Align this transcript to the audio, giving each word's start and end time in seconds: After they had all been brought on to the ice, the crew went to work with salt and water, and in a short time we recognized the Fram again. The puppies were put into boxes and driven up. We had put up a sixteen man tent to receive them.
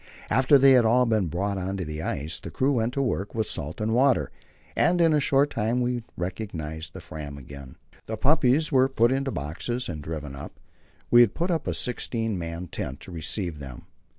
After 0.31 0.57
they 0.57 0.71
had 0.71 0.83
all 0.83 1.05
been 1.05 1.27
brought 1.27 1.59
on 1.59 1.77
to 1.77 1.85
the 1.85 2.01
ice, 2.01 2.39
the 2.39 2.49
crew 2.49 2.71
went 2.71 2.95
to 2.95 3.03
work 3.03 3.35
with 3.35 3.45
salt 3.45 3.79
and 3.79 3.93
water, 3.93 4.31
and 4.75 4.99
in 4.99 5.13
a 5.13 5.19
short 5.19 5.51
time 5.51 5.79
we 5.79 6.01
recognized 6.17 6.93
the 6.93 6.99
Fram 7.01 7.37
again. 7.37 7.75
The 8.07 8.17
puppies 8.17 8.71
were 8.71 8.89
put 8.89 9.11
into 9.11 9.29
boxes 9.29 9.87
and 9.87 10.01
driven 10.01 10.35
up. 10.35 10.59
We 11.11 11.21
had 11.21 11.35
put 11.35 11.51
up 11.51 11.67
a 11.67 11.75
sixteen 11.75 12.35
man 12.35 12.65
tent 12.65 12.99
to 13.01 13.11
receive 13.11 13.59
them. 13.59 13.85